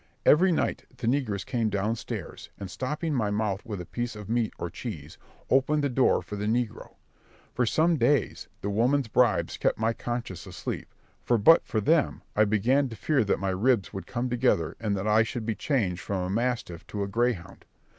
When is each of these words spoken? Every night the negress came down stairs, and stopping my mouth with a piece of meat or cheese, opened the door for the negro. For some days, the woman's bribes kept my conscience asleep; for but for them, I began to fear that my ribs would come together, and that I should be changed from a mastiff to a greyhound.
Every 0.25 0.51
night 0.51 0.85
the 0.97 1.05
negress 1.05 1.45
came 1.45 1.69
down 1.69 1.95
stairs, 1.95 2.49
and 2.59 2.71
stopping 2.71 3.13
my 3.13 3.29
mouth 3.29 3.63
with 3.63 3.79
a 3.79 3.85
piece 3.85 4.15
of 4.15 4.29
meat 4.29 4.51
or 4.57 4.71
cheese, 4.71 5.19
opened 5.47 5.83
the 5.83 5.89
door 5.89 6.23
for 6.23 6.35
the 6.35 6.47
negro. 6.47 6.95
For 7.53 7.67
some 7.67 7.97
days, 7.97 8.47
the 8.61 8.71
woman's 8.71 9.07
bribes 9.07 9.57
kept 9.57 9.77
my 9.77 9.93
conscience 9.93 10.47
asleep; 10.47 10.91
for 11.23 11.37
but 11.37 11.63
for 11.67 11.79
them, 11.79 12.23
I 12.35 12.45
began 12.45 12.89
to 12.89 12.95
fear 12.95 13.23
that 13.25 13.37
my 13.37 13.49
ribs 13.51 13.93
would 13.93 14.07
come 14.07 14.27
together, 14.27 14.75
and 14.79 14.97
that 14.97 15.07
I 15.07 15.21
should 15.21 15.45
be 15.45 15.53
changed 15.53 16.01
from 16.01 16.23
a 16.23 16.31
mastiff 16.31 16.87
to 16.87 17.03
a 17.03 17.07
greyhound. 17.07 17.63